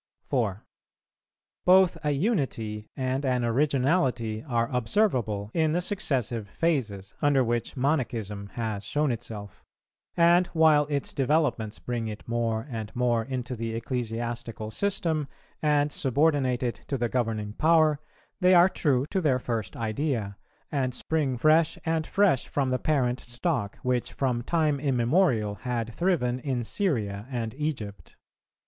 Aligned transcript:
4. 0.23 0.65
Both 1.63 2.03
a 2.03 2.09
unity 2.09 2.89
and 2.97 3.23
an 3.23 3.45
originality 3.45 4.41
are 4.43 4.67
observable 4.75 5.51
in 5.53 5.73
the 5.73 5.81
successive 5.81 6.47
phases 6.49 7.13
under 7.21 7.43
which 7.43 7.77
Monachism 7.77 8.47
has 8.53 8.83
shown 8.83 9.11
itself; 9.11 9.63
and 10.17 10.47
while 10.53 10.87
its 10.87 11.13
developments 11.13 11.77
bring 11.77 12.07
it 12.07 12.27
more 12.27 12.65
and 12.67 12.91
more 12.95 13.23
into 13.23 13.55
the 13.55 13.75
ecclesiastical 13.75 14.71
system, 14.71 15.27
and 15.61 15.91
subordinate 15.91 16.63
it 16.63 16.81
to 16.87 16.97
the 16.97 17.07
governing 17.07 17.53
power, 17.53 17.99
they 18.39 18.55
are 18.55 18.69
true 18.69 19.05
to 19.11 19.21
their 19.21 19.37
first 19.37 19.77
idea, 19.77 20.35
and 20.71 20.95
spring 20.95 21.37
fresh 21.37 21.77
and 21.85 22.07
fresh 22.07 22.47
from 22.47 22.71
the 22.71 22.79
parent 22.79 23.19
stock, 23.19 23.77
which 23.83 24.13
from 24.13 24.41
time 24.41 24.79
immemorial 24.79 25.53
had 25.61 25.93
thriven 25.93 26.39
in 26.39 26.63
Syria 26.63 27.27
and 27.29 27.53
Egypt. 27.53 28.15